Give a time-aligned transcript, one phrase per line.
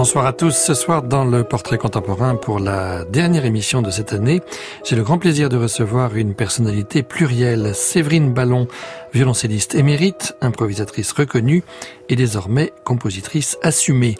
[0.00, 0.56] Bonsoir à tous.
[0.56, 4.40] Ce soir, dans le portrait contemporain, pour la dernière émission de cette année,
[4.82, 8.66] j'ai le grand plaisir de recevoir une personnalité plurielle, Séverine Ballon,
[9.12, 11.62] violoncelliste émérite, improvisatrice reconnue
[12.08, 14.16] et désormais compositrice assumée.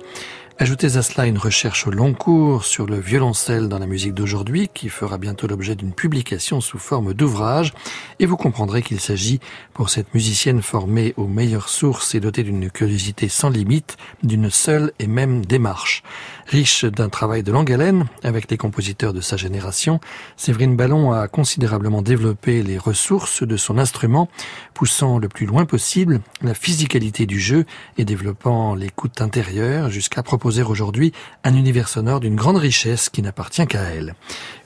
[0.62, 4.68] Ajoutez à cela une recherche au long cours sur le violoncelle dans la musique d'aujourd'hui
[4.68, 7.72] qui fera bientôt l'objet d'une publication sous forme d'ouvrage
[8.18, 9.40] et vous comprendrez qu'il s'agit
[9.72, 14.92] pour cette musicienne formée aux meilleures sources et dotée d'une curiosité sans limite d'une seule
[14.98, 16.02] et même démarche.
[16.46, 19.98] Riche d'un travail de longue haleine avec les compositeurs de sa génération,
[20.36, 24.28] Séverine Ballon a considérablement développé les ressources de son instrument,
[24.74, 27.64] poussant le plus loin possible la physicalité du jeu
[27.96, 31.12] et développant l'écoute intérieure jusqu'à proposer aujourd'hui
[31.44, 34.14] un univers sonore d'une grande richesse qui n'appartient qu'à elle.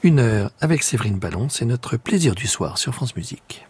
[0.02, 3.66] Une heure avec Séverine Ballon, c'est notre plaisir du soir sur France Musique.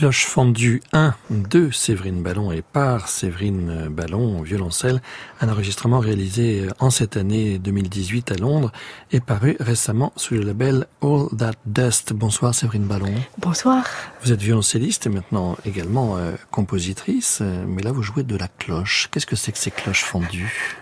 [0.00, 5.02] Cloche fondue 1 de Séverine Ballon et par Séverine Ballon violoncelle,
[5.42, 8.72] un enregistrement réalisé en cette année 2018 à Londres
[9.12, 12.14] et paru récemment sous le label All That Dust.
[12.14, 13.12] Bonsoir Séverine Ballon.
[13.36, 13.84] Bonsoir.
[14.22, 18.48] Vous êtes violoncelliste et maintenant également euh, compositrice, euh, mais là vous jouez de la
[18.48, 19.10] cloche.
[19.12, 20.78] Qu'est-ce que c'est que ces cloches fondues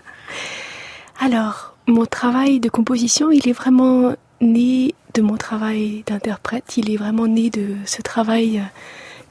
[1.19, 6.77] Alors, mon travail de composition, il est vraiment né de mon travail d'interprète.
[6.77, 8.63] Il est vraiment né de ce travail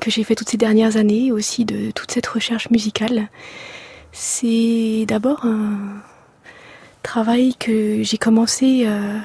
[0.00, 3.28] que j'ai fait toutes ces dernières années, aussi de toute cette recherche musicale.
[4.12, 6.02] C'est d'abord un
[7.02, 9.18] travail que j'ai commencé euh,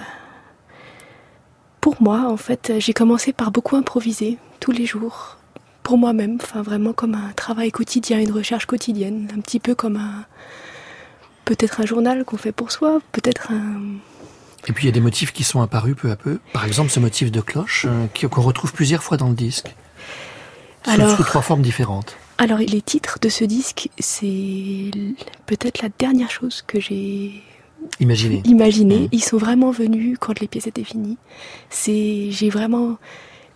[1.81, 2.73] pour moi, en fait.
[2.79, 5.37] J'ai commencé par beaucoup improviser tous les jours,
[5.83, 9.97] pour moi-même, enfin vraiment comme un travail quotidien, une recherche quotidienne, un petit peu comme
[9.97, 10.25] un
[11.45, 13.99] peut-être un journal qu'on fait pour soi, peut-être un
[14.67, 16.39] et puis il y a des motifs qui sont apparus peu à peu.
[16.53, 19.75] Par exemple, ce motif de cloche euh, qu'on retrouve plusieurs fois dans le disque.
[20.85, 22.15] Alors, sous, trois formes différentes.
[22.37, 24.91] Alors les titres de ce disque, c'est
[25.45, 27.43] peut-être la dernière chose que j'ai
[27.99, 28.41] imaginé.
[28.45, 28.99] Imaginé.
[29.01, 29.09] Mmh.
[29.11, 31.17] Ils sont vraiment venus quand les pièces étaient finies.
[31.69, 32.97] C'est, j'ai vraiment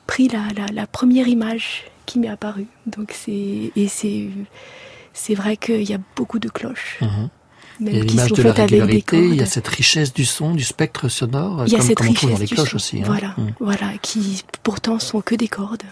[0.05, 2.67] pris la, la, première image qui m'est apparue.
[2.85, 4.29] Donc c'est et c'est
[5.13, 6.99] c'est vrai qu'il y a beaucoup de cloches.
[7.01, 7.07] Mmh.
[7.81, 10.63] il y a l'image de la régularité, il y a cette richesse du son, du
[10.63, 12.99] spectre sonore, il y a cette comme richesse dans les cloches aussi.
[12.99, 13.05] Hein.
[13.05, 13.53] Voilà, mmh.
[13.59, 15.83] voilà, qui pourtant sont que des cordes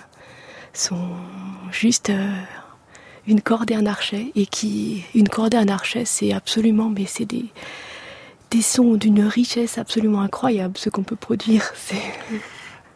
[0.77, 1.09] sont
[1.71, 2.33] juste euh,
[3.27, 7.05] une corde et un archet et qui une corde et un archet c'est absolument mais
[7.05, 7.45] c'est des
[8.51, 12.01] des sons d'une richesse absolument incroyable ce qu'on peut produire c'est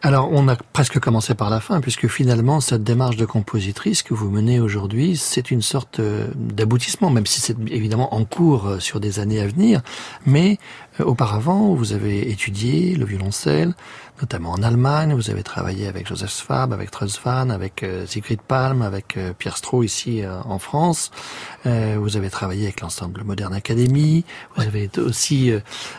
[0.02, 4.14] alors, on a presque commencé par la fin, puisque finalement, cette démarche de compositrice que
[4.14, 8.78] vous menez aujourd'hui, c'est une sorte euh, d'aboutissement, même si c'est évidemment en cours euh,
[8.78, 9.82] sur des années à venir.
[10.24, 10.58] Mais
[11.04, 13.74] auparavant, vous avez étudié le violoncelle,
[14.20, 15.14] notamment en Allemagne.
[15.14, 16.90] Vous avez travaillé avec Joseph Svab, avec
[17.24, 21.10] Van, avec euh, Sigrid Palm, avec euh, Pierre Stroh ici euh, en France.
[21.64, 24.24] vous avez travaillé avec l'ensemble Moderne Academy.
[24.56, 25.52] Vous avez aussi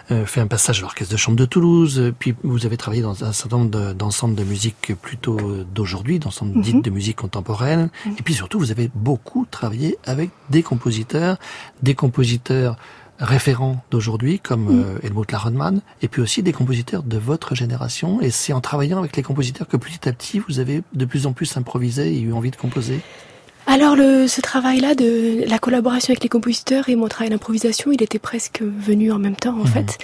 [0.10, 2.14] fait un passage à l'orchestre de chambre de Toulouse.
[2.18, 5.38] Puis vous avez travaillé dans un certain nombre d'ensembles de, musique plutôt
[5.74, 7.90] d'aujourd'hui, d'ensembles mm dites de musique contemporaine.
[8.06, 8.16] Mhm.
[8.20, 11.38] Et puis surtout, vous avez beaucoup travaillé avec des compositeurs,
[11.82, 12.78] des compositeurs
[13.22, 14.84] référents d'aujourd'hui comme mm.
[14.84, 18.98] euh, Helmut Laronman et puis aussi des compositeurs de votre génération et c'est en travaillant
[18.98, 22.20] avec les compositeurs que petit à petit vous avez de plus en plus improvisé et
[22.20, 23.00] eu envie de composer
[23.68, 28.02] alors le, ce travail-là de la collaboration avec les compositeurs et mon travail d'improvisation, il
[28.02, 29.68] était presque venu en même temps en mm-hmm.
[29.68, 29.98] fait.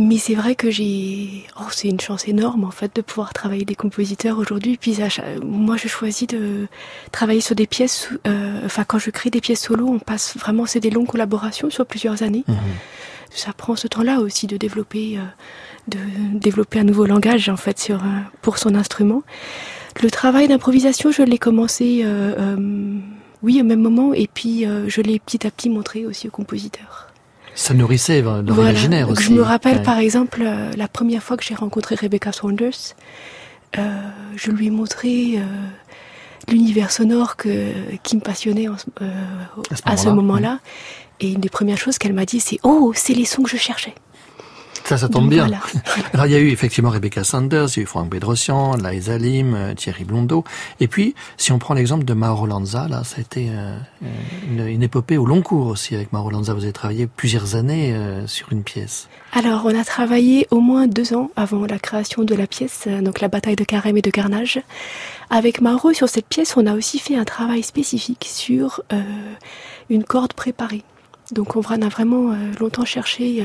[0.00, 3.64] Mais c'est vrai que j'ai, oh, c'est une chance énorme en fait de pouvoir travailler
[3.64, 4.78] des compositeurs aujourd'hui.
[4.80, 4.96] Puis
[5.42, 6.68] moi, je choisis de
[7.10, 8.08] travailler sur des pièces.
[8.28, 11.68] Euh, enfin, quand je crée des pièces solo, on passe vraiment, c'est des longues collaborations
[11.68, 12.44] sur plusieurs années.
[12.46, 12.56] Mhm.
[13.30, 15.22] Ça prend ce temps-là aussi de développer, euh,
[15.88, 15.98] de
[16.38, 19.24] développer un nouveau langage en fait sur euh, pour son instrument.
[20.00, 22.06] Le travail d'improvisation, je l'ai commencé,
[23.42, 27.07] oui, au même moment, et puis je l'ai petit à petit montré aussi aux compositeurs.
[27.58, 29.24] Ça nourrissait l'imaginaire aussi.
[29.24, 32.94] Je me rappelle par exemple euh, la première fois que j'ai rencontré Rebecca Saunders,
[33.76, 33.98] euh,
[34.36, 35.42] je lui ai montré euh,
[36.48, 37.72] l'univers sonore que,
[38.04, 38.68] qui me passionnait
[39.84, 40.60] à ce moment-là.
[41.18, 43.56] Et une des premières choses qu'elle m'a dit, c'est Oh, c'est les sons que je
[43.56, 43.94] cherchais.
[44.88, 45.50] Ça, ça tombe bien.
[46.14, 49.18] Alors, il y a eu effectivement Rebecca Sanders, il y a eu Franck Bedrossian, Liza
[49.18, 50.44] Lim, euh, Thierry Blondeau.
[50.80, 53.76] Et puis, si on prend l'exemple de Mauro Lanza, là, ça a été euh,
[54.50, 56.54] une, épopée au long cours aussi avec Mauro Lanza.
[56.54, 59.10] Vous avez travaillé plusieurs années euh, sur une pièce.
[59.34, 63.20] Alors, on a travaillé au moins deux ans avant la création de la pièce, donc
[63.20, 64.58] la bataille de Carême et de Carnage.
[65.28, 68.80] Avec Mauro, sur cette pièce, on a aussi fait un travail spécifique sur
[69.90, 70.82] une corde préparée.
[71.30, 73.44] Donc, on a vraiment longtemps cherché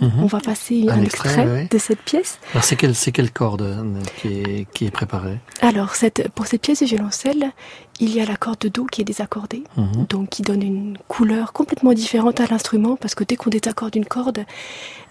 [0.00, 0.22] Mhm.
[0.22, 2.38] On va passer un, extrait, de cette pièce.
[2.52, 6.46] Alors c'est quelle, c'est quelle corde euh, qui est, qui est préparée Alors cette, pour
[6.46, 7.52] cette pièce de violoncelle,
[8.00, 10.06] il y a la corde de Do qui est désaccordée, mhm.
[10.08, 14.04] donc qui donne une couleur complètement différente à l'instrument parce que dès qu'on désaccorde une
[14.04, 14.44] corde,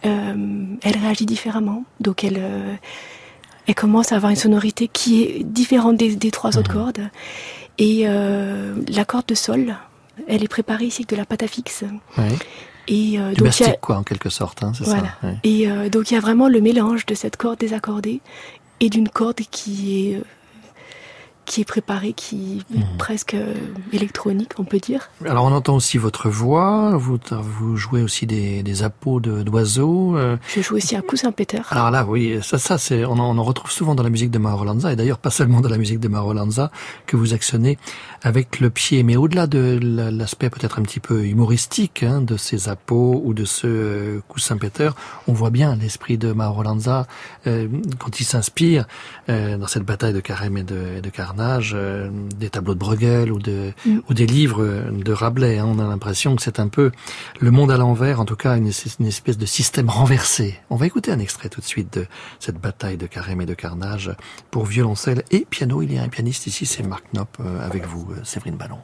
[0.05, 1.83] euh, elle réagit différemment.
[1.99, 2.73] Donc elle, euh,
[3.67, 6.83] elle commence à avoir une sonorité qui est différente des, trois autres mhm.
[6.83, 7.09] cordes.
[7.79, 9.75] Et la corde de sol,
[10.27, 11.83] elle est préparée ici avec de la pâte à fixe.
[12.87, 15.03] Et euh, donc il quoi, en quelque sorte, hein, c'est ça.
[15.43, 18.21] Et euh, donc il y a vraiment le mélange de cette corde désaccordée
[18.79, 20.21] et d'une corde qui est euh,
[21.47, 22.97] qui est préparé, qui est mhm.
[22.97, 23.55] presque euh,
[23.93, 25.09] électronique, on peut dire.
[25.25, 30.17] Alors on entend aussi votre voix, vous, vous jouez aussi des, des appos d'oiseaux.
[30.17, 30.35] Euh.
[30.53, 31.61] Je joue aussi un coussin Peter.
[31.69, 34.29] Alors là, oui, ça, ça c'est, on, en, on en retrouve souvent dans la musique
[34.29, 36.69] de Mauro Lanza, et d'ailleurs pas seulement dans la musique de Mauro Lanza,
[37.05, 37.77] que vous actionnez
[38.23, 39.03] avec le pied.
[39.03, 39.79] Mais au-delà de
[40.11, 44.57] l'aspect peut-être un petit peu humoristique hein, de ces appos ou de ce euh, coussin
[44.57, 44.89] Peter,
[45.27, 47.07] on voit bien l'esprit de Mauro Lanza
[47.45, 48.85] quand il s'inspire
[49.27, 53.31] dans cette bataille de Carême et de, et de Carnage euh, des tableaux de Bruegel
[53.31, 53.99] ou, de, mm.
[54.09, 55.59] ou des livres de Rabelais.
[55.59, 55.67] Hein.
[55.67, 56.91] On a l'impression que c'est un peu
[57.39, 60.59] le monde à l'envers, en tout cas une, espèce de système renversé.
[60.69, 62.07] On va écouter un extrait tout de suite de
[62.39, 64.11] cette bataille de carême et de carnage
[64.49, 65.81] pour violoncelle et piano.
[65.81, 68.79] Il y a un pianiste ici, c'est Marc Knopp euh, avec vous, euh, Séverine Ballon.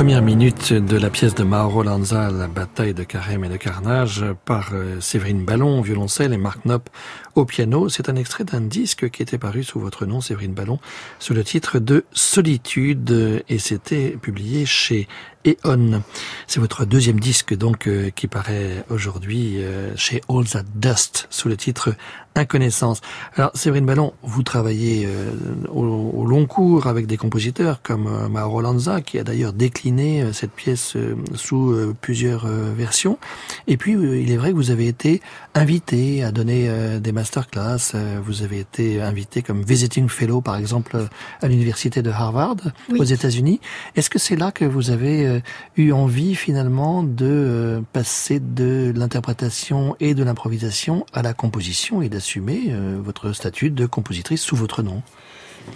[0.00, 4.24] Premières minutes de la pièce de Mauro Lanza, La bataille de Carême et de Carnage,
[4.46, 6.88] par euh, Séverine Ballon, violoncelle, et Marc Knopp
[7.34, 7.88] au piano.
[7.88, 10.78] C'est un extrait d'un disque qui était paru sous votre nom, Séverine Ballon,
[11.18, 15.08] sous le titre de Solitude, et c'était publié chez
[15.46, 16.02] Eon.
[16.46, 21.48] C'est votre deuxième disque donc euh, qui paraît aujourd'hui euh, chez All That Dust sous
[21.48, 21.94] le titre
[22.36, 23.00] Inconnaissance.
[23.34, 25.32] Alors Séverine Ballon, vous travaillez euh,
[25.68, 30.96] au, long cours avec des compositeurs comme Mauro Lanza qui a d'ailleurs décliné cette pièce
[31.34, 33.18] sous plusieurs versions.
[33.66, 35.20] Et puis il est vrai que vous avez été
[35.54, 37.92] invité à donner des masterclass.
[38.24, 40.96] vous avez été invité comme visiting fellow par exemple
[41.42, 42.56] à l'université de Harvard
[42.98, 43.60] aux États-Unis.
[43.94, 45.40] Est-ce que c'est là que vous avez euh,
[45.76, 52.08] eu envie finalement de euh, passer de l'interprétation et de l'improvisation à la composition et
[52.08, 55.02] d'assumer euh, votre statut de compositrice sous votre nom?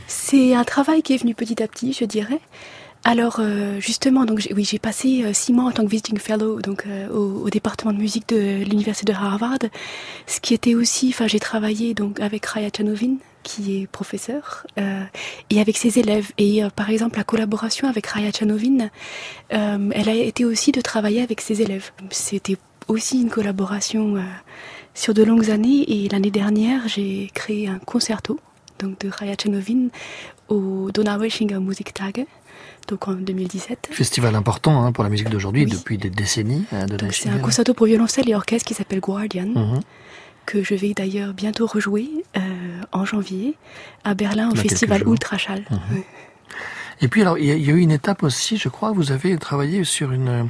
[0.07, 2.41] C'est un travail qui est venu petit à petit, je dirais.
[3.05, 3.41] Alors
[3.81, 7.93] justement, donc oui, j'ai passé six mois en tant que visiting fellow donc au, département
[7.93, 9.59] de musique de l'université de Harvard,
[10.27, 15.05] ce qui était aussi, enfin j'ai travaillé donc avec Raya Chanovin, qui est professeur, euh,
[15.51, 16.33] et avec ses élèves.
[16.39, 18.89] Et euh, par exemple, la collaboration avec Raya Chanovin,
[19.53, 21.93] euh, elle a été aussi de travailler avec ses élèves.
[22.11, 22.57] C'était
[22.89, 24.17] aussi une collaboration
[24.95, 25.85] sur de longues années.
[25.87, 28.41] Et l'année dernière, j'ai créé un concerto
[28.81, 29.89] donc de Raya Chanovin
[30.49, 32.27] au Donaueschinger Musiktage
[32.89, 33.89] donc en 2017.
[33.93, 36.65] Festival important hein, pour la musique d'aujourd'hui depuis des décennies.
[37.11, 39.47] c'est un concerto pour violoncelle et orchestre qui s'appelle Guardian.
[39.47, 39.81] Mhm
[40.47, 42.41] que je vais d'ailleurs bientôt rejouer euh,
[42.93, 43.57] en janvier
[44.05, 45.65] à Berlin au festival Ultraschall.
[45.71, 46.03] Mhm.
[47.01, 49.83] Et puis alors, il y, a eu une étape aussi, je crois, vous avez travaillé
[49.85, 50.49] sur une,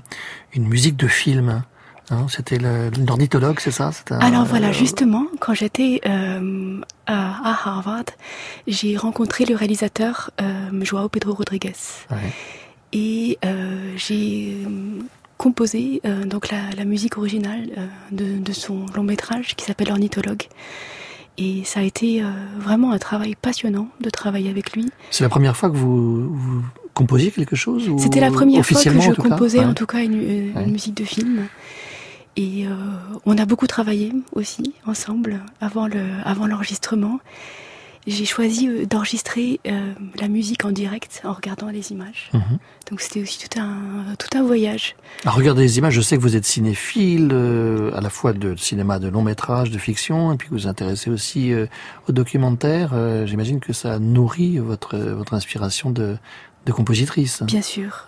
[0.53, 1.63] une musique de film.
[2.11, 3.91] Hein, c'était l'ornithologue, c'est ça?
[4.21, 8.05] Alors voilà, justement, quand j'étais euh, à, Harvard,
[8.67, 11.73] j'ai rencontré le réalisateur euh, Joao Pedro Rodriguez.
[12.93, 13.39] Et
[13.97, 14.57] j'ai
[15.45, 20.45] composé euh, donc la, musique originale euh, de, son long métrage qui s'appelle Ornithologue.
[21.37, 22.27] Et ça a été euh,
[22.59, 24.91] vraiment un travail passionnant de travailler avec lui.
[25.11, 26.63] C'est la première fois que vous,
[26.95, 30.95] composiez quelque chose C'était la première fois que je composais en tout cas une, musique
[30.95, 31.47] de film.
[32.37, 32.67] Et
[33.27, 37.21] on a beaucoup travaillé aussi ensemble avant le avant l'enregistrement
[38.07, 42.31] j'ai choisi euh, d'enregistrer euh, la musique en direct en regardant les images.
[42.33, 42.59] Mhm.
[42.91, 44.95] Donc c'était aussi tout un, tout un voyage.
[45.25, 48.57] À regarder les images, je sais que vous êtes cinéphile, euh, à la fois de
[48.57, 51.53] cinéma de long métrage, de fiction, et puis que vous vous intéressez aussi
[52.09, 52.95] au documentaire.
[53.27, 56.17] J'imagine que ça nourrit votre, votre inspiration de,
[56.67, 57.43] de compositrice.
[57.43, 58.07] Bien sûr.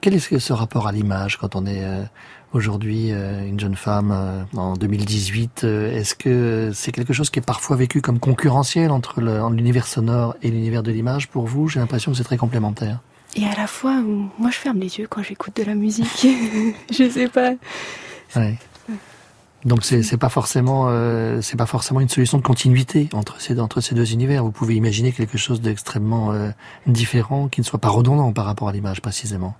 [0.00, 1.84] Quel est ce rapport à l'image quand on est
[2.52, 7.38] aujourd'hui euh, une jeune femme euh, en 2018 euh, Est-ce que c'est quelque chose qui
[7.38, 11.68] est parfois vécu comme concurrentiel entre l'univers sonore et l'univers de l'image pour vous?
[11.68, 13.00] J'ai l'impression que c'est très complémentaire.
[13.36, 14.02] Et à la fois,
[14.38, 16.26] moi je ferme les yeux quand j'écoute de la musique.
[16.90, 17.52] je sais pas.
[19.64, 20.90] Donc c'est pas forcément
[21.42, 24.44] c'est pas forcément une solution de continuité entre ces entre ces deux univers.
[24.44, 26.32] Vous pouvez imaginer quelque chose d'extrêmement
[26.86, 29.56] différent qui ne soit pas redondant par rapport à l'image précisément.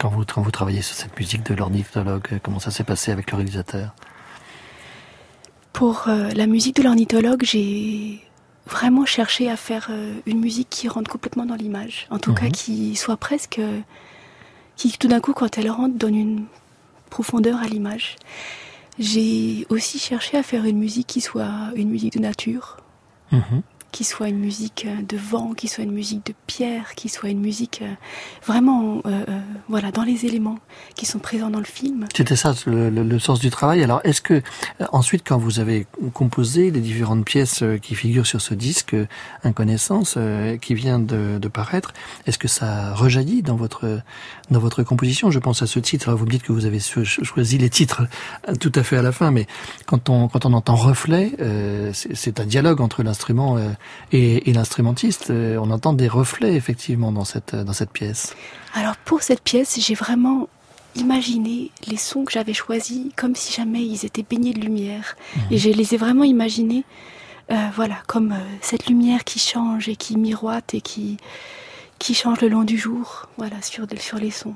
[0.00, 3.30] Quand vous, vous travaillez sur cette musique de l'ornithologue, euh, comment ça s'est passé avec
[3.32, 3.94] le réalisateur?
[5.74, 8.26] Pour euh, la musique de l'ornithologue, j'ai
[8.66, 12.06] vraiment cherché à faire euh, une musique qui rentre complètement dans l'image.
[12.08, 12.52] En tout cas, mhm.
[12.52, 13.60] qui soit presque.
[14.76, 16.46] qui tout d'un coup, quand elle rentre, donne une
[17.10, 18.16] profondeur à l'image.
[18.98, 22.78] J'ai aussi cherché à faire une musique qui soit une musique de nature.
[23.32, 27.08] Mhm qui soit une musique euh, de vent, qui soit une musique de pierre, qui
[27.08, 27.94] soit une musique euh,
[28.46, 29.24] vraiment euh,
[29.68, 30.58] voilà dans les éléments
[30.94, 32.06] qui sont présents dans le film.
[32.14, 33.82] C'était ça le, sens du travail.
[33.82, 34.42] Alors est-ce que
[34.92, 38.96] ensuite quand vous avez composé les différentes pièces qui figurent sur ce disque
[39.44, 40.16] Inconnaissance
[40.60, 41.92] qui vient de, de paraître,
[42.26, 44.00] est-ce que ça rejaillit dans votre
[44.50, 46.12] dans votre composition Je pense à ce titre.
[46.12, 48.02] vous me dites que vous avez choisi les titres
[48.60, 49.46] tout à fait à la fin, mais
[49.86, 51.32] quand on quand on entend reflet,
[51.92, 53.58] c'est un dialogue entre l'instrument
[54.12, 58.34] et, l'instrumentiste, euh, on entend des reflets effectivement dans cette, dans cette pièce.
[58.74, 60.48] Alors pour cette pièce, j'ai vraiment
[60.96, 65.16] imaginé les sons que j'avais choisis comme si jamais ils étaient baignés de lumière.
[65.36, 65.42] Mhm.
[65.52, 66.84] Et je les ai vraiment imaginés,
[67.50, 71.16] euh, voilà, comme euh, cette lumière qui change et qui miroite et qui,
[72.00, 74.54] qui change le long du jour, voilà, sur, sur les sons.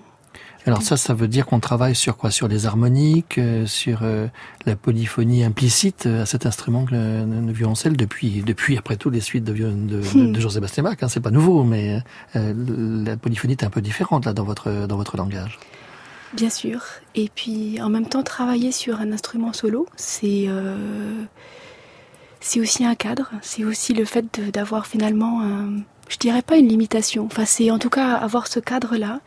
[0.67, 2.31] Alors ça, ça veut dire qu'on travaille sur quoi?
[2.31, 4.29] Sur les harmoniques, euh, sur euh,
[4.65, 9.21] la polyphonie implicite euh, à cet instrument que le, violoncelle depuis, depuis après tout les
[9.21, 10.97] suites de, de, de, de Jean-Sébastien Bach.
[11.03, 12.03] Hein, c'est pas nouveau, mais
[12.35, 15.59] la polyphonie est un peu différente là dans votre dans votre langage.
[16.33, 16.81] Bien sûr.
[17.15, 20.49] Et puis en même temps, travailler sur un instrument solo, c'est
[22.41, 23.31] c'est aussi un cadre.
[23.43, 27.27] C'est aussi le fait d'avoir finalement un je dirais pas une limitation.
[27.27, 29.21] Enfin, c'est en tout cas avoir ce cadre-là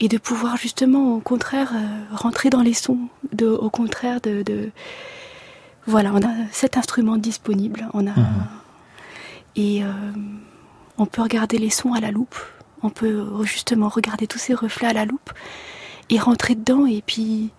[0.00, 2.98] et de pouvoir justement, au contraire, euh, rentrer dans les sons.
[3.32, 4.70] De, au contraire, de, de,
[5.86, 7.88] voilà, on a cet instrument disponible.
[7.94, 8.46] On a Mhm.
[9.56, 9.88] et euh,
[10.98, 12.36] on peut regarder les sons à la loupe.
[12.82, 15.30] On peut euh, justement regarder tous ces reflets à la loupe
[16.10, 17.50] et rentrer dedans et puis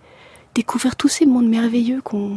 [0.54, 2.36] découvrir tous ces mondes merveilleux qu'on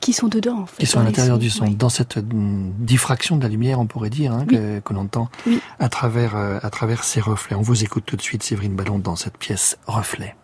[0.00, 0.60] qui sont dedans.
[0.60, 1.74] En fait, Qui sont à l'intérieur du son, oui.
[1.74, 4.56] dans cette mm, diffraction de la lumière, on pourrait dire, hein, Oui.
[4.56, 5.60] que, que l'on entend Oui.
[5.78, 7.56] à travers euh, à travers ces reflets.
[7.56, 10.34] On vous écoute tout de suite, Séverine Ballon, dans cette pièce Reflet.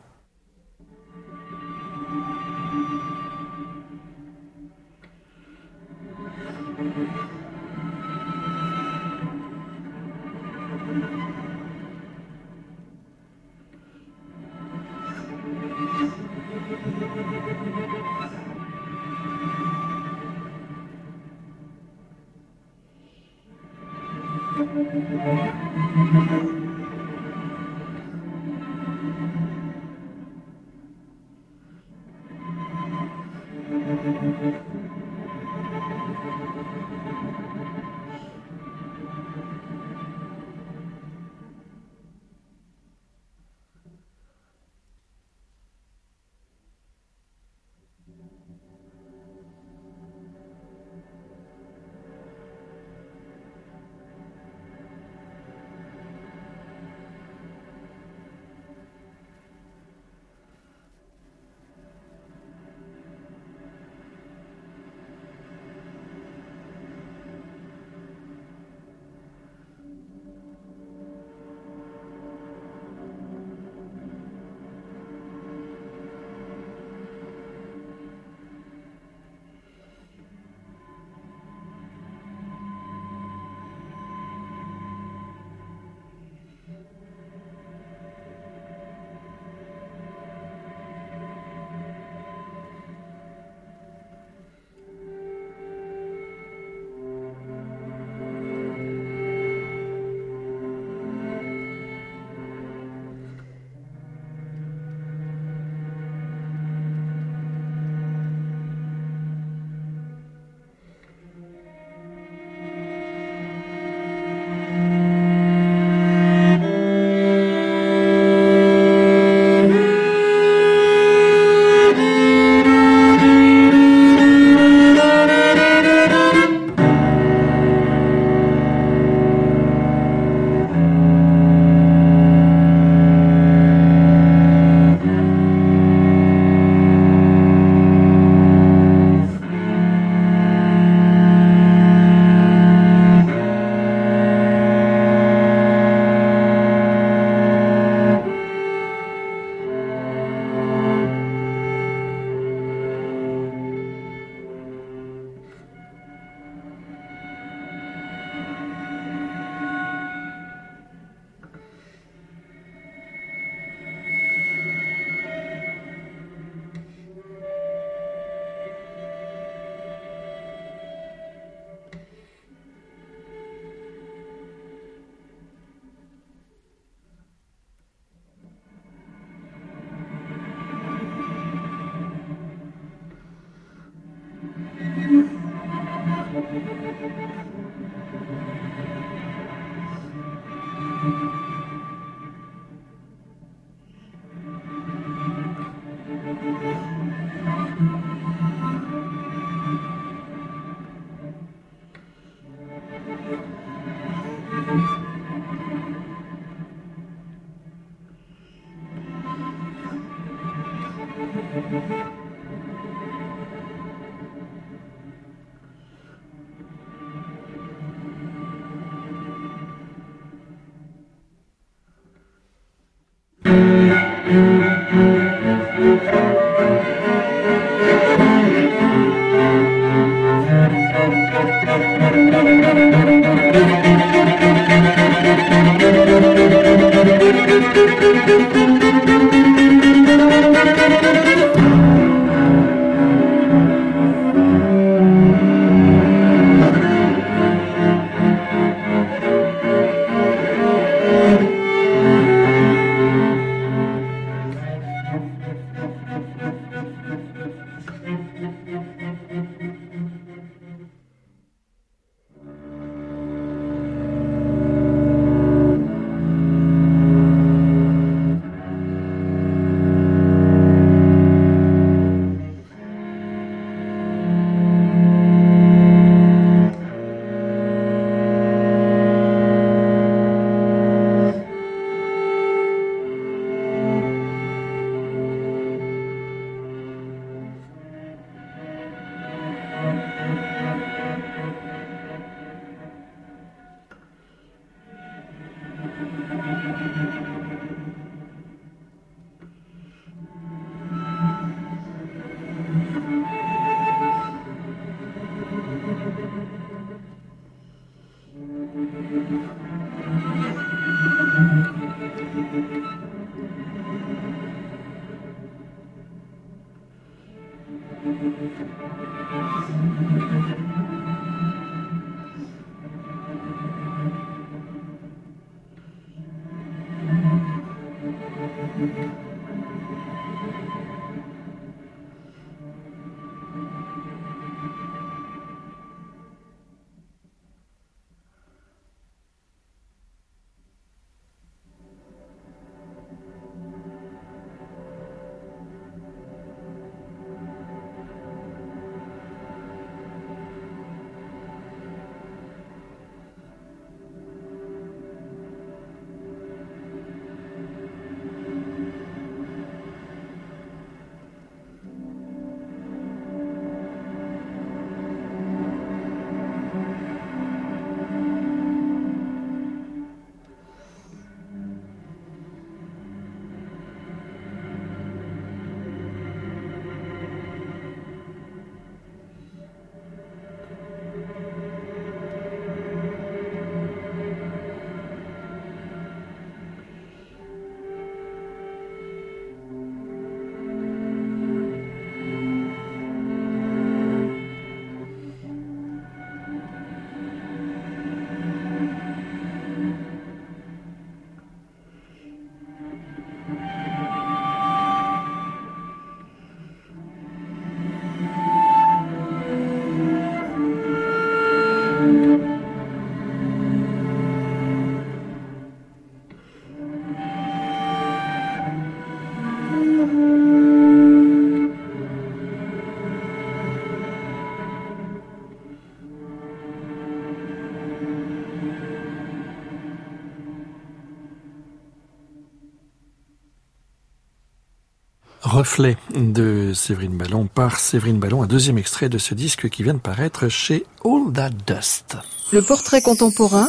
[435.57, 439.95] Reflet de Séverine Ballon par Séverine Ballon, un deuxième extrait de ce disque qui vient
[439.95, 442.19] de paraître chez All That Dust.
[442.53, 443.66] Le portrait contemporain,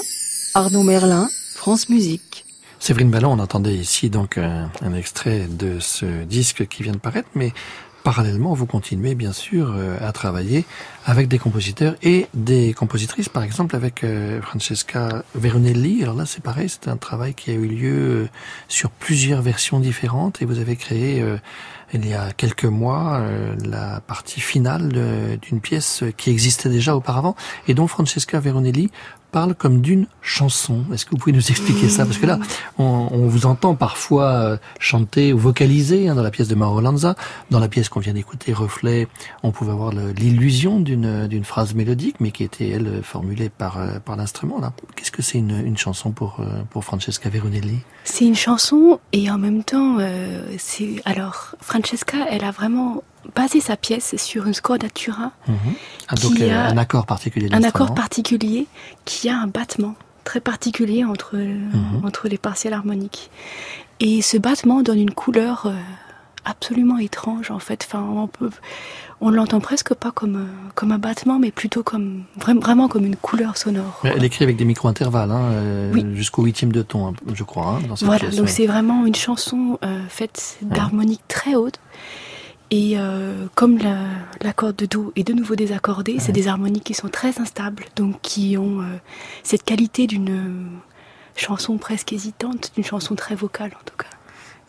[0.54, 2.44] Arnaud Merlin, France Musique.
[2.80, 6.98] Séverine Ballon, on entendait ici donc un, un, extrait de ce disque qui vient de
[6.98, 7.54] paraître, mais
[8.08, 10.64] parallèlement, vous continuez bien sûr euh, à travailler
[11.06, 16.04] avec des compositeurs et des compositrices, par exemple avec euh, Francesca Veronelli.
[16.04, 18.30] Alors là, c'est pareil, c'est un travail qui a eu lieu euh,
[18.70, 21.22] sur plusieurs versions différentes et vous avez créé
[21.94, 23.22] il y a quelques mois
[23.64, 27.36] la partie finale d'une pièce qui existait déjà auparavant
[27.68, 28.90] et dont Francesca Veronelli
[29.32, 30.84] parle comme d'une chanson.
[30.94, 32.06] Est-ce que vous pouvez nous expliquer ça?
[32.06, 32.40] Parce que là,
[32.78, 37.16] on, vous entend parfois euh, chanter ou vocaliser hein, dans la pièce de Mauro Lanza,
[37.52, 39.08] dans la pièce qu'on vient d'écouter, Reflet,
[39.44, 44.16] on pouvait avoir l'illusion d'une phrase mélodique, mais qui était elle formulée par euh, par
[44.16, 44.62] l'instrument.
[44.96, 47.80] Qu'est-ce que c'est une, une chanson pour euh, pour Francesca Veronelli?
[48.04, 49.98] C'est une chanson et en même temps,
[50.58, 53.04] c'est alors Francesca, elle a vraiment
[53.36, 55.32] basé sa pièce sur une scordatura.
[55.48, 55.54] Mmh.
[56.08, 57.50] Ah, donc a un accord particulier.
[57.52, 58.68] Un accord particulier
[59.06, 62.06] qui a un battement très particulier entre, mmh.
[62.06, 63.30] entre les partiels harmoniques.
[64.00, 65.74] Et ce battement donne une couleur euh,
[66.46, 67.86] absolument étrange en fait.
[67.88, 68.50] Enfin, on peut,
[69.22, 73.58] on l'entend presque pas comme comme un battement, mais plutôt comme vraiment comme une couleur
[73.58, 74.02] sonore.
[74.04, 76.06] Elle écrit avec des micro-intervalles, hein, euh, oui.
[76.14, 77.78] jusqu'au huitième de ton, je crois.
[77.78, 78.52] Hein, dans cette voilà, pièce, donc ouais.
[78.52, 81.80] c'est vraiment une chanson euh, faite d'harmoniques très hautes.
[82.70, 83.78] Et euh, comme
[84.42, 86.20] l'accord la de Do est de nouveau désaccordé, ouais.
[86.20, 88.86] c'est des harmonies qui sont très instables, donc qui ont euh,
[89.44, 90.70] cette qualité d'une
[91.36, 94.10] chanson presque hésitante, d'une chanson très vocale en tout cas.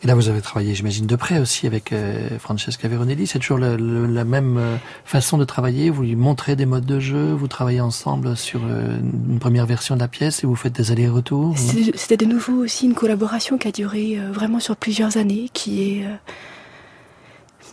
[0.01, 3.27] Et là, vous avez travaillé, j'imagine, de près aussi avec euh, Francesca Veronelli.
[3.27, 5.89] C'est toujours la même euh, façon de travailler.
[5.89, 8.97] Vous lui montrez des modes de jeu, vous travaillez ensemble sur euh,
[9.29, 11.57] une première version de la pièce et vous faites des allers-retours.
[11.95, 15.83] C'était de nouveau aussi une collaboration qui a duré euh, vraiment sur plusieurs années, qui
[15.83, 16.15] est euh,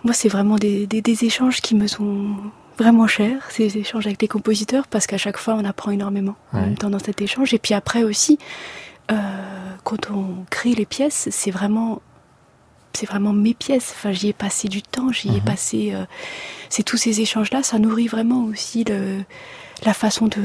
[0.04, 2.28] moi, c'est vraiment des, des, des, échanges qui me sont
[2.78, 6.60] vraiment chers, ces échanges avec les compositeurs, parce qu'à chaque fois, on apprend énormément ouais.
[6.60, 7.54] en même temps dans cet échange.
[7.54, 8.38] Et puis après aussi,
[9.10, 9.16] euh,
[9.84, 12.02] quand on crée les pièces, c'est vraiment
[12.92, 13.92] c'est vraiment mes pièces.
[13.94, 15.44] Enfin, j'y ai passé du temps, j'y ai Mhm.
[15.44, 15.90] passé.
[15.92, 16.04] Euh,
[16.70, 19.18] c'est tous ces échanges-là, ça nourrit vraiment aussi le,
[19.84, 20.40] la façon de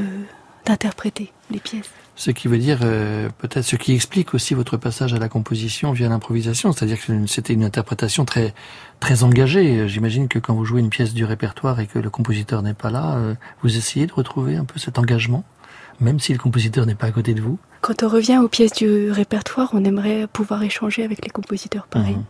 [0.66, 1.90] d'interpréter les pièces.
[2.14, 5.90] Ce qui veut dire euh, peut-être ce qui explique aussi votre passage à la composition
[5.92, 8.54] via l'improvisation, c'est-à-dire que c'était une interprétation très
[9.02, 9.88] très engagée.
[9.88, 12.88] J'imagine que quand vous jouez une pièce du répertoire et que le compositeur n'est pas
[12.88, 15.42] là, euh, vous essayez de retrouver un peu cet engagement,
[15.98, 17.58] même si le compositeur n'est pas à côté de vous.
[17.82, 22.14] Quand on revient aux pièces du répertoire, on aimerait pouvoir échanger avec les compositeurs pareil.
[22.14, 22.24] Mhm.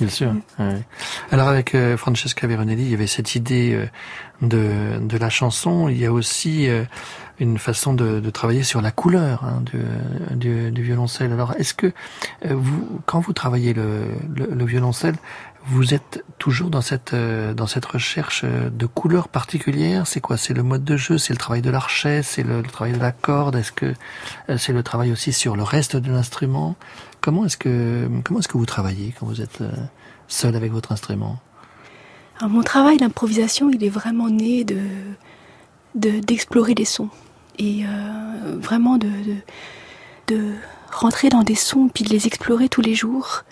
[0.00, 0.32] Bien sûr.
[0.58, 0.82] Ouais.
[1.30, 3.86] Alors avec euh, Francesca Veronelli, il y avait cette idée euh,
[4.42, 5.88] de, de la chanson.
[5.88, 6.84] Il y a aussi euh,
[7.38, 11.32] une façon de, de, travailler sur la couleur hein, du, du, du, violoncelle.
[11.32, 11.92] Alors est-ce que
[12.48, 14.04] vous, quand vous travaillez le,
[14.34, 15.16] le, le, violoncelle,
[15.70, 20.06] vous êtes toujours dans cette euh, dans cette recherche de couleurs particulières?
[20.06, 20.36] C'est quoi?
[20.36, 21.18] C'est le mode de jeu?
[21.18, 22.22] C'est le travail de l'archet?
[22.22, 23.56] C'est le, travail de la corde?
[23.56, 23.94] Est-ce que
[24.48, 26.76] euh, c'est le travail aussi sur le reste de l'instrument?
[27.20, 29.70] Comment est-ce que comment est-ce que vous travaillez quand vous êtes euh,
[30.28, 31.38] seul avec votre instrument?
[32.40, 34.78] Mon travail d'improvisation, il est vraiment né de
[35.94, 37.10] d'explorer de, les sons
[37.58, 39.10] et euh, vraiment de,
[40.28, 40.52] de
[40.90, 43.44] rentrer dans des sons puis de les explorer tous les jours.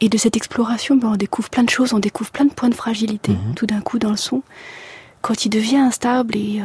[0.00, 2.68] Et de cette exploration, ben, on découvre plein de choses, on découvre plein de points
[2.68, 3.54] de fragilité Mhm.
[3.54, 4.42] tout d'un coup dans le son.
[5.22, 6.64] Quand il devient instable et euh,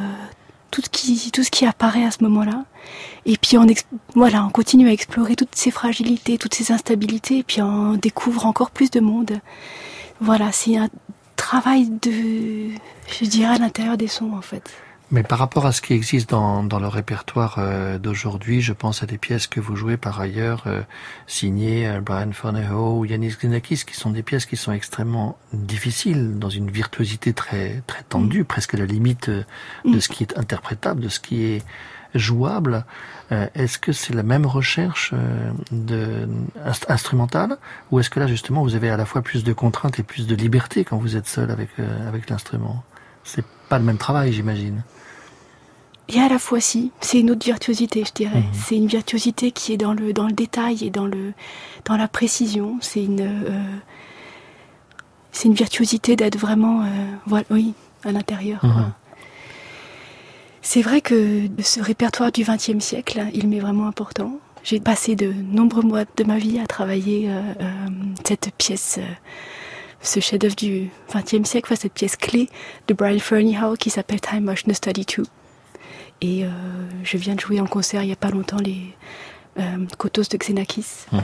[0.72, 2.66] tout ce qui tout ce qui apparaît à ce moment-là.
[3.26, 3.66] Et puis on
[4.16, 8.46] voilà, on continue à explorer toutes ces fragilités, toutes ces instabilités, et puis on découvre
[8.46, 9.40] encore plus de monde.
[10.22, 10.90] Voilà, c'est un
[11.36, 12.70] travail de,
[13.08, 14.70] je dirais, à l'intérieur des sons en fait.
[15.12, 19.02] Mais par rapport à ce qui existe dans, dans le répertoire euh, d'aujourd'hui, je pense
[19.02, 20.82] à des pièces que vous jouez par ailleurs, euh,
[21.26, 26.38] signées euh, Brian Forneho ou Yanis Xenakis, qui sont des pièces qui sont extrêmement difficiles,
[26.38, 28.46] dans une virtuosité très très tendue, mmh.
[28.46, 29.44] presque à la limite euh,
[29.84, 30.02] de mmh.
[30.02, 31.64] ce qui est interprétable, de ce qui est
[32.16, 32.86] jouable.
[33.32, 36.28] Euh, est-ce que c'est la même recherche euh, de,
[36.66, 37.58] inst instrumentale
[37.92, 40.26] ou est-ce que là justement vous avez à la fois plus de contraintes et plus
[40.26, 42.84] de liberté quand vous êtes seul avec euh, avec l'instrument?
[43.24, 44.82] C'est pas le même travail, j'imagine.
[46.12, 48.40] Et à la fois si, c'est une autre virtuosité, je dirais.
[48.40, 48.54] Mmh.
[48.54, 51.34] C'est une virtuosité qui est dans le dans le détail et dans le
[51.86, 52.78] dans la précision.
[52.82, 53.64] C'est une euh,
[55.32, 56.86] c'est une virtuosité d'être vraiment euh,
[57.28, 58.66] voilà, oui à l'intérieur.
[58.66, 58.92] Mmh.
[60.64, 64.40] C'est vrai que ce répertoire du XXe siècle, il m'est vraiment important.
[64.64, 67.40] J'ai passé de nombreux mois de ma vie à travailler euh,
[68.26, 69.00] cette pièce,
[70.02, 72.50] ce chef-d'œuvre du XXe siècle, cette pièce clé
[72.88, 75.24] de Brian Ferneyhough qui s'appelle Time Motion Study 2.
[76.22, 76.50] Et euh,
[77.04, 78.94] je viens de jouer en concert il n'y a pas longtemps les
[79.58, 81.06] euh, Kotos de Xenakis.
[81.12, 81.22] Mhm.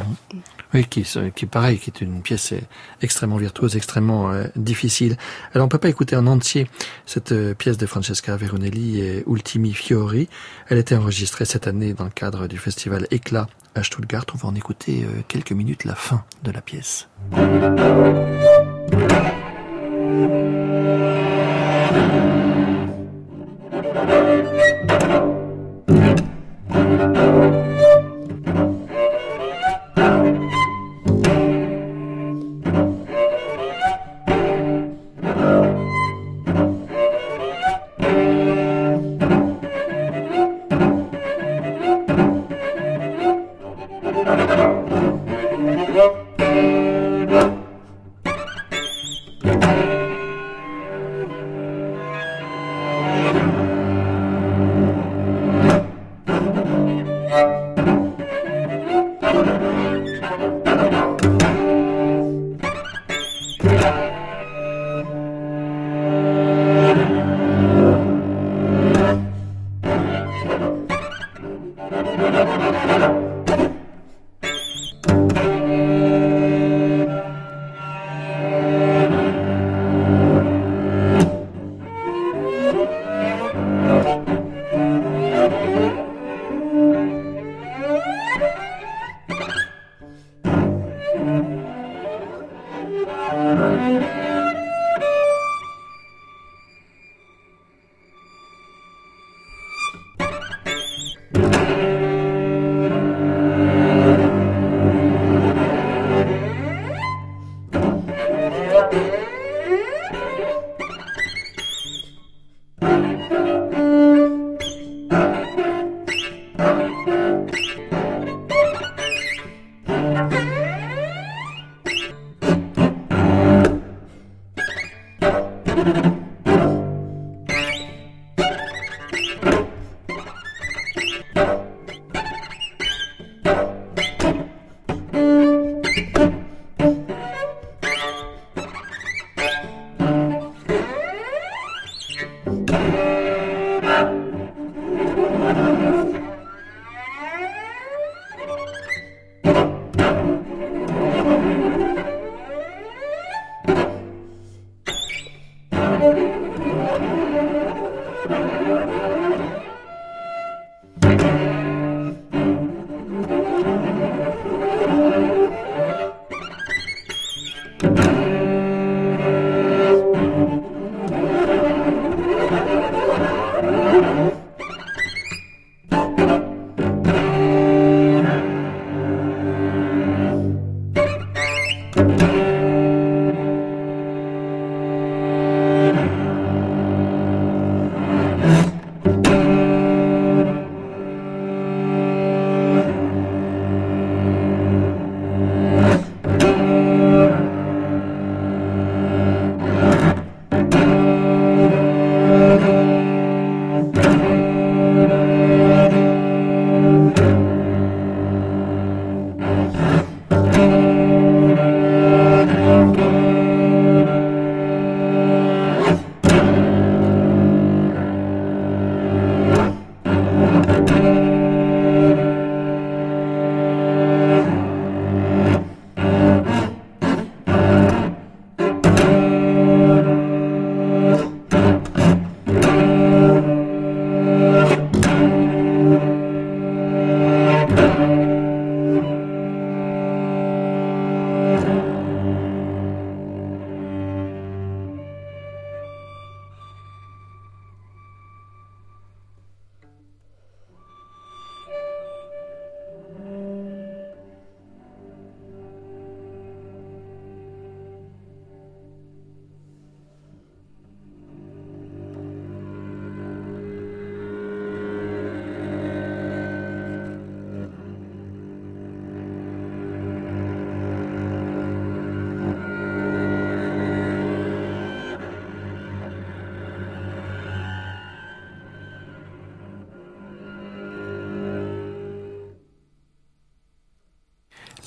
[0.73, 2.59] Oui, qui, euh, qui pareil, qui est une pièce euh,
[3.01, 5.15] extrêmement virtuose, extrêmement euh, difficile.
[5.53, 6.67] Alors on ne peut pas écouter en entier
[7.05, 10.27] cette pièce de Francesca Veronelli et Ultimi Fiori.
[10.67, 14.25] Elle a été enregistrée cette année dans le cadre du festival Éclat à Stuttgart.
[14.33, 17.07] On va en écouter quelques minutes la fin de la pièce.
[23.95, 24.09] Thank
[27.79, 27.84] you.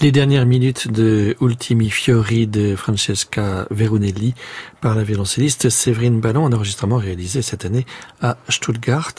[0.01, 4.33] Les dernières minutes de Ultimi Fiori de Francesca Verunelli
[4.81, 7.85] par la violoncelliste Séverine Ballon, un enregistrement réalisé cette année
[8.23, 9.15] à Stuttgart.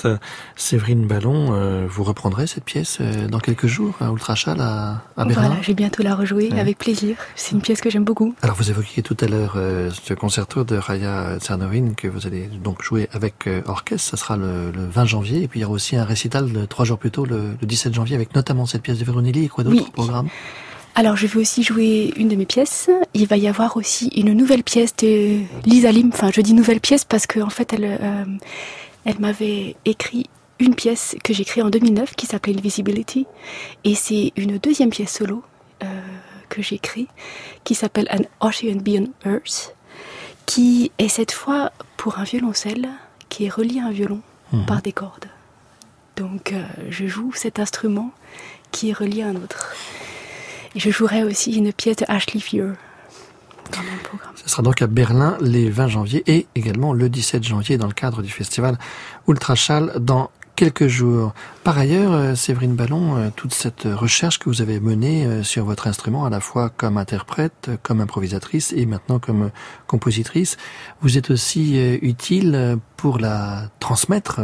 [0.56, 5.26] Séverine Ballon, euh, vous reprendrez cette pièce euh, dans quelques jours à Ultrachal à, à
[5.26, 5.48] Berlin?
[5.48, 7.18] Voilà, j'ai bientôt la rejouer avec plaisir.
[7.36, 8.34] C'est une pièce que j'aime beaucoup.
[8.42, 12.48] Alors vous évoquiez tout à l'heure euh, ce concerto de Raya Tsarnovin que vous allez
[12.64, 14.12] donc jouer avec orchestre.
[14.12, 15.44] Ça sera le, 20 janvier.
[15.44, 17.94] Et puis il y aura aussi un récital de, trois jours plus tôt, le, 17
[17.94, 20.30] janvier, avec notamment cette pièce de Verunelli et quoi d'autre au programme?
[20.96, 22.90] Alors, je vais aussi jouer une de mes pièces.
[23.14, 26.10] Il va y avoir aussi une nouvelle pièce de Lisa Lim.
[26.12, 28.26] Enfin, je dis nouvelle pièce parce qu'en en fait, elle, euh,
[29.06, 30.30] elle m'avait écrit
[30.60, 33.26] une pièce que j'ai créée en 2009 qui s'appelait Invisibility.
[33.84, 35.44] Et c'est une deuxième pièce solo
[35.84, 36.02] euh,
[36.50, 37.10] que j'ai écrite
[37.64, 39.76] qui s'appelle An Ocean Beyond Earth,
[40.46, 42.90] qui est cette fois pour un violoncelle
[43.30, 44.22] qui est relié à un violon
[44.52, 44.66] mhm.
[44.66, 45.30] par des cordes.
[46.18, 48.12] Donc, euh, je joue cet instrument
[48.72, 49.74] qui est relié à un autre.
[50.76, 52.76] Et je jouerai aussi une pièce de Ashley Fear
[53.72, 54.34] dans mon programme.
[54.36, 57.94] Ce sera donc à Berlin les 20 janvier et également le 17 janvier dans le
[57.94, 58.78] cadre du festival
[59.28, 61.34] Ultrachal dans quelques jours.
[61.64, 65.64] Par ailleurs, euh, Séverine Ballon, euh, toute cette recherche que vous avez menée euh, sur
[65.64, 69.52] votre instrument, à la fois comme interprète, comme improvisatrice et maintenant comme
[69.88, 70.58] compositrice,
[71.02, 74.42] vous êtes aussi utile pour la transmettre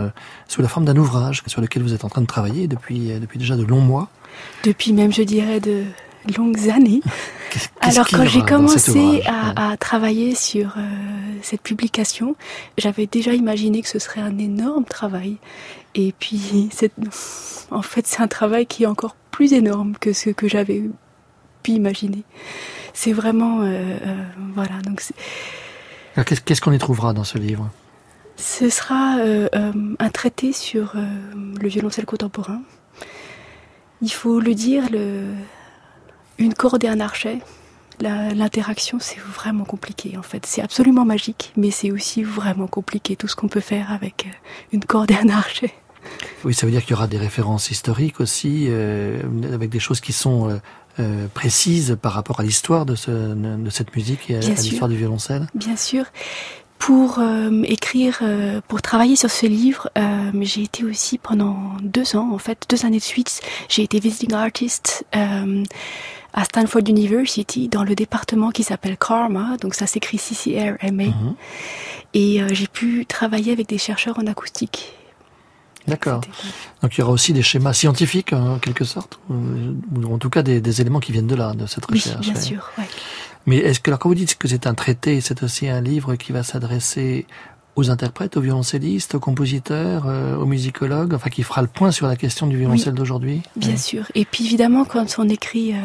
[0.48, 3.38] sous la forme d'un ouvrage sur lequel vous êtes en train de travailler depuis, depuis
[3.38, 4.10] déjà de longs mois.
[4.64, 5.84] Depuis même, je dirais, de
[6.38, 7.02] longues années.
[7.82, 10.82] Alors quand j'ai commencé à, travailler sur euh,
[11.42, 12.36] cette publication,
[12.78, 15.38] j'avais déjà imaginé que ce serait un énorme travail.
[15.94, 16.70] Et puis,
[17.72, 20.84] en fait, c'est un travail qui est encore plus énorme que ce que j'avais
[21.64, 22.24] pu imaginer.
[22.94, 24.24] C'est vraiment, euh, euh,
[24.54, 24.82] voilà.
[24.84, 25.02] Donc,
[26.46, 27.70] qu'est-ce qu'on y trouvera dans ce livre?
[28.38, 29.18] Ce sera
[29.54, 32.62] un traité sur le violoncelle contemporain.
[34.02, 35.24] Il faut le dire, le,
[36.38, 37.40] une corde et un archet,
[38.02, 40.46] l'interaction c'est vraiment compliqué en fait.
[40.46, 44.38] C'est absolument magique, mais c'est aussi vraiment compliqué tout ce qu'on peut faire avec euh,
[44.74, 45.72] une corde et un archet.
[46.44, 49.22] Oui, ça veut dire qu'il y aura des références historiques aussi, euh,
[49.52, 50.60] avec des choses qui sont
[51.00, 54.96] euh, précises par rapport à l'histoire de, ce, de cette musique et à, l'histoire du
[54.96, 55.48] violoncelle.
[55.56, 56.06] Bien sûr.
[56.78, 57.20] Pour
[57.64, 58.22] écrire,
[58.68, 59.90] pour travailler sur ce livre,
[60.42, 64.34] j'ai été aussi pendant deux ans, en fait, deux années de suite, j'ai été visiting
[64.34, 65.06] artist
[66.36, 71.04] à Stanford University dans le département qui s'appelle Karma, donc ça s'écrit C-C-R-M-A.
[71.06, 71.36] Mhm.
[72.14, 74.94] Et euh, j'ai pu travailler avec des chercheurs en acoustique.
[75.88, 76.22] D'accord.
[76.82, 80.42] Donc il y aura aussi des schémas scientifiques en quelque sorte, ou en tout cas
[80.42, 82.26] des, éléments qui viennent de là, de cette recherche.
[82.26, 82.72] Oui, bien sûr.
[82.78, 82.86] Ouais.
[83.46, 86.16] Mais est-ce que alors quand vous dites que c'est un traité, c'est aussi un livre
[86.16, 87.28] qui va s'adresser
[87.76, 92.08] aux interprètes, aux violoncellistes, aux compositeurs, euh, aux musicologues, enfin qui fera le point sur
[92.08, 93.42] la question du violoncelle d'aujourd'hui.
[93.56, 94.06] Bien sûr.
[94.16, 95.78] Et puis évidemment, quand on écrit euh,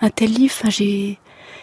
[0.00, 1.18] un tel livre, j'ai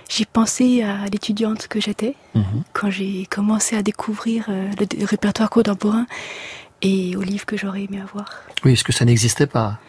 [0.08, 2.64] j'ai pensé à l'étudiante que j'étais mhm.
[2.74, 6.08] quand j'ai commencé à découvrir euh, le, répertoire contemporain
[6.82, 8.28] et aux livres que j'aurais aimé avoir.
[8.66, 9.80] Oui, parce que ça n'existait pas.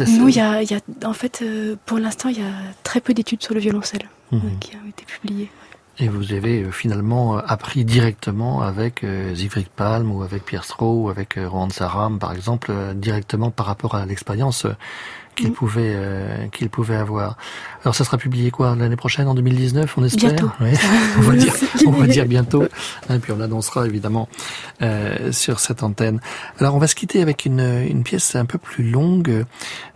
[0.00, 1.42] Nous, il y a, y a, en fait,
[1.86, 2.52] pour l'instant, il y a
[2.82, 4.58] très peu d'études sur le violoncelle mhm.
[4.60, 5.50] qui ont été publiées.
[6.00, 10.62] Et vous avez euh, finalement euh, appris directement avec euh, Zivrik Palm ou avec Pierre
[10.62, 14.64] Stroh ou avec Rohan Saram, par exemple, directement par rapport à l'expérience
[15.38, 15.54] qu'il mm.
[15.54, 15.96] pouvait
[16.52, 17.36] qu'il pouvait avoir.
[17.82, 20.34] Alors ça sera publié quoi l'année prochaine en 2019 on espère?
[20.34, 20.50] Bientôt.
[21.18, 21.54] on va dire
[21.86, 24.28] on va dire bientôt et puis on l'annoncera évidemment
[24.82, 26.20] euh, sur cette antenne.
[26.58, 29.44] Alors on va se quitter avec une une pièce un peu plus longue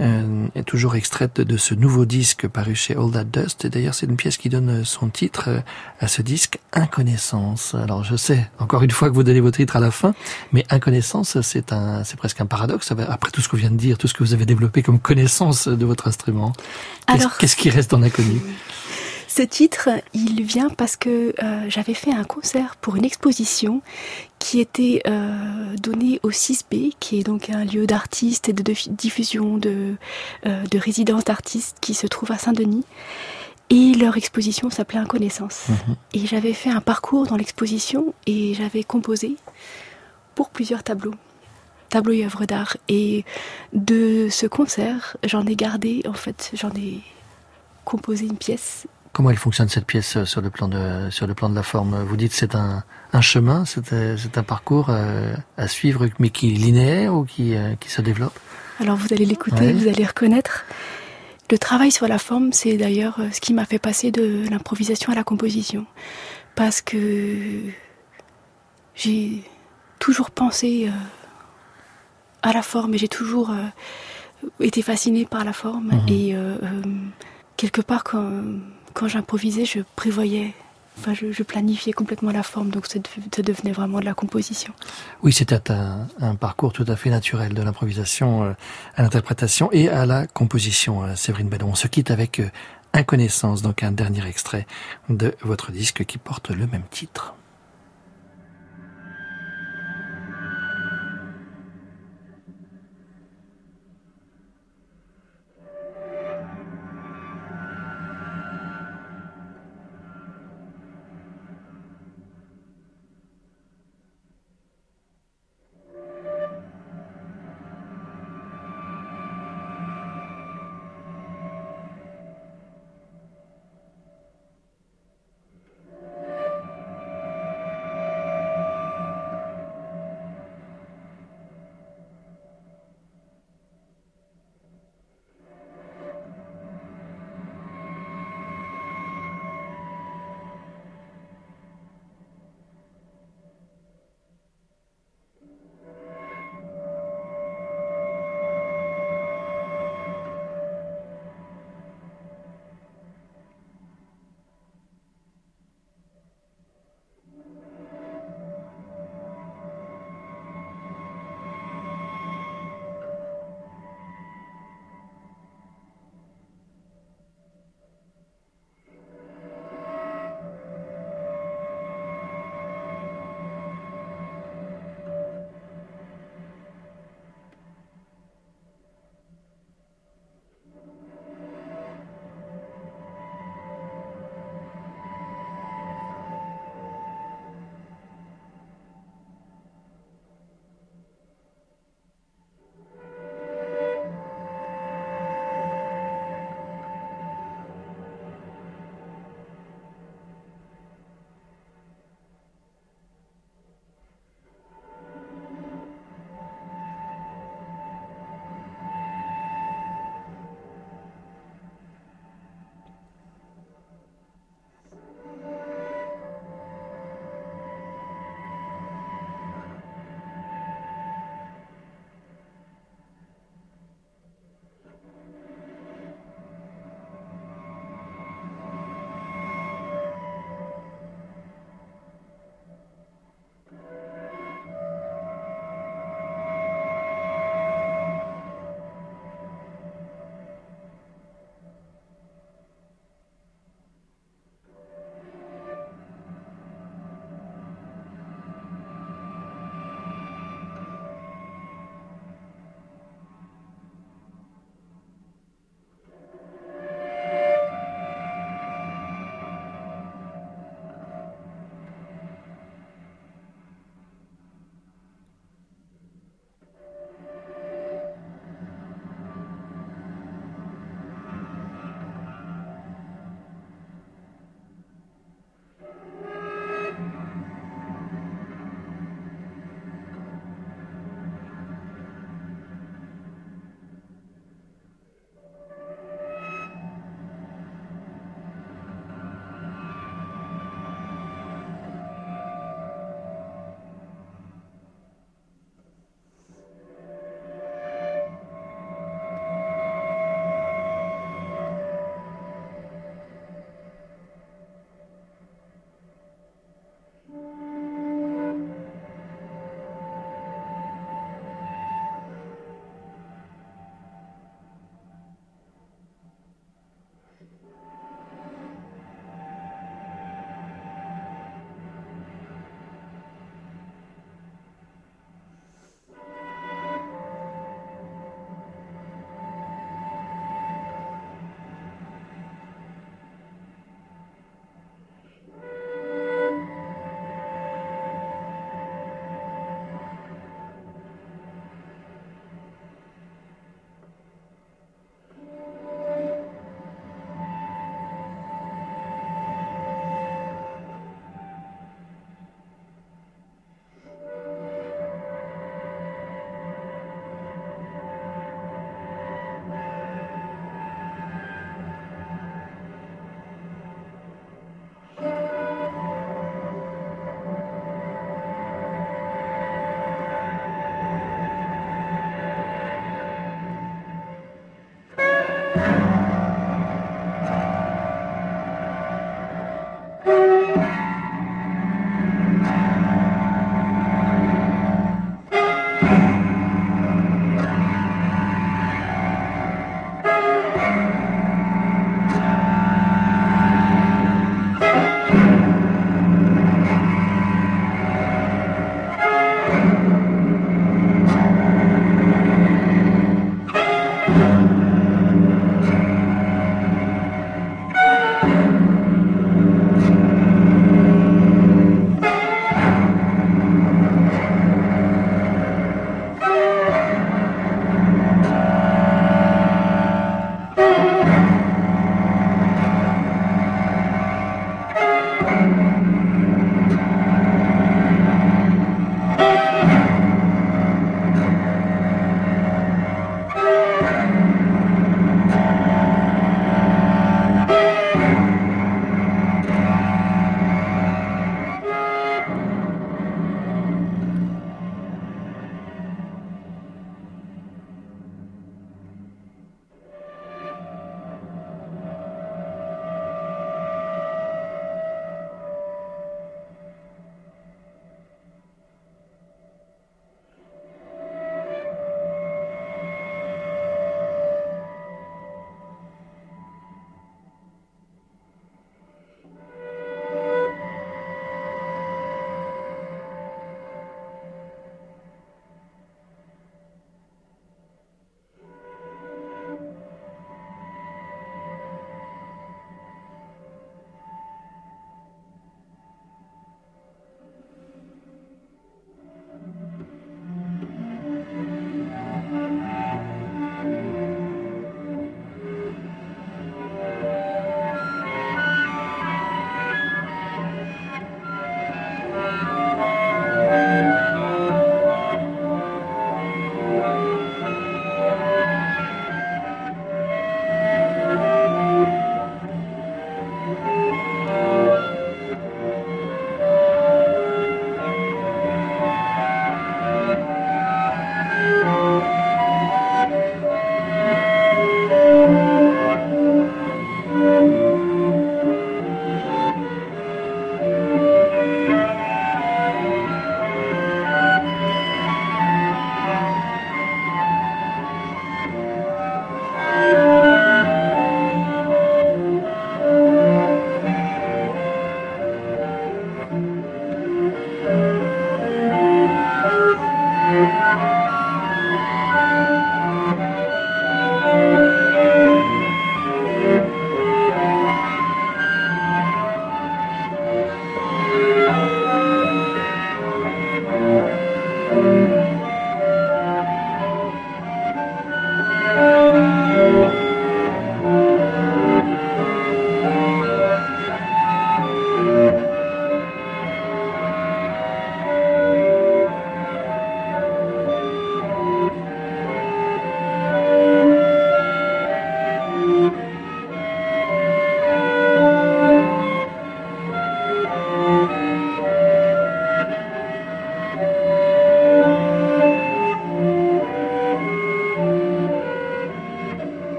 [0.00, 3.94] euh, et toujours extraite de ce nouveau disque paru chez All That Dust et d'ailleurs
[3.94, 5.60] c'est une pièce qui donne son titre euh,
[6.00, 7.74] à ce disque Inconnaissance.
[7.74, 10.14] Alors je sais encore une fois que vous donnez votre titre à la fin
[10.52, 13.98] mais Inconnaissance c'est un c'est presque un paradoxe après tout ce qu'on vient de dire,
[13.98, 15.27] tout ce que vous avez développé comme connaissance
[15.66, 16.52] de votre instrument.
[17.38, 18.40] Qu'est-ce qui reste en inconnu?
[19.38, 23.82] Ce titre, il vient parce que euh, j'avais fait un concert pour une exposition
[24.40, 29.58] qui était euh, donnée au 6B, qui est donc un lieu d'artistes et de, diffusion
[29.58, 29.94] de,
[30.46, 32.84] euh, de résidence d'artistes qui se trouve à Saint-Denis.
[33.70, 35.66] Et leur exposition s'appelait Inconnaissance.
[35.68, 35.96] Mhm.
[36.14, 39.36] Et j'avais fait un parcours dans l'exposition et j'avais composé
[40.34, 41.14] pour plusieurs tableaux
[41.88, 42.76] tableaux et œuvres d'art.
[42.88, 43.24] Et
[43.72, 47.00] de ce concert, j'en ai gardé, en fait, j'en ai
[47.84, 48.86] composé une pièce.
[49.12, 51.62] Comment elle fonctionne cette pièce euh, sur le plan de, sur le plan de la
[51.62, 52.04] forme?
[52.04, 56.50] Vous dites c'est un, un chemin, c'est euh, un parcours euh, à suivre, mais qui
[56.50, 58.38] est linéaire ou qui, qui se développe?
[58.80, 60.64] Alors vous allez l'écouter, vous allez reconnaître.
[61.50, 65.16] Le travail sur la forme, c'est d'ailleurs ce qui m'a fait passer de l'improvisation à
[65.16, 65.86] la composition.
[66.54, 67.62] Parce que
[68.94, 69.42] j'ai
[69.98, 70.90] toujours pensé
[72.48, 73.50] à la forme et j'ai toujours
[74.60, 76.08] été fascinée par la forme Mhm.
[76.08, 76.82] et euh, euh,
[77.56, 78.30] quelque part quand,
[78.94, 80.54] quand j'improvisais, je prévoyais,
[80.98, 84.14] enfin je, je planifiais complètement la forme, donc ça, dev- ça devenait vraiment de la
[84.14, 84.72] composition.
[85.24, 88.52] Oui, c'était un, un parcours tout à fait naturel de l'improvisation euh,
[88.96, 91.68] à l'interprétation et à la composition, euh, Séverine Ballon.
[91.70, 92.48] On se quitte avec euh,
[92.94, 94.66] Inconnaissance, donc un dernier extrait
[95.10, 97.34] de votre disque qui porte le même titre.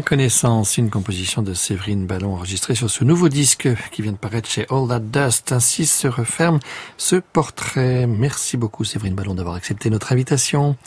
[0.00, 4.48] Inconnaissance, une composition de Séverine Ballon enregistrée sur ce nouveau disque qui vient de paraître
[4.48, 5.52] chez All That Dust.
[5.52, 6.58] Ainsi se referme
[6.96, 8.06] ce portrait.
[8.06, 10.78] Merci beaucoup Séverine Ballon d'avoir accepté notre invitation.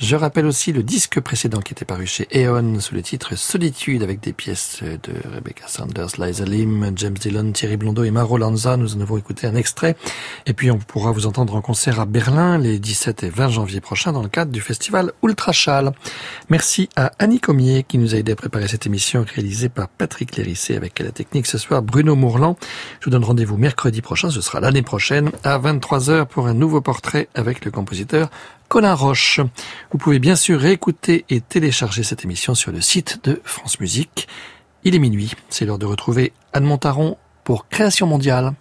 [0.00, 4.02] Je rappelle aussi le disque précédent qui était paru chez Eon sous le titre Solitude
[4.02, 8.78] avec des pièces de Rebecca Sanders, Liza Lim, James Dillon, Thierry Blondeau et Maro Lanza.
[8.78, 9.96] Nous en avons écouté un extrait.
[10.46, 13.82] Et puis on pourra vous entendre en concert à Berlin les 17 et 20 janvier
[13.82, 15.92] prochains dans le cadre du festival Ultrachal.
[16.48, 20.34] Merci à Annie Comier qui nous a aidé à préparer cette émission réalisée par Patrick
[20.34, 22.56] Lérissé avec la technique ce soir Bruno Mourlan.
[23.00, 26.80] Je vous donne rendez-vous mercredi prochain, ce sera l'année prochaine à 23h pour un nouveau
[26.80, 28.30] portrait avec le compositeur
[28.70, 29.40] Colin Roche.
[29.90, 34.28] Vous pouvez bien sûr réécouter et télécharger cette émission sur le site de France Musique.
[34.84, 38.52] Il est minuit, c'est l'heure de retrouver Anne Montaron pour Création mondiale.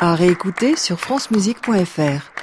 [0.00, 2.33] À réécouter sur francemusique.fr.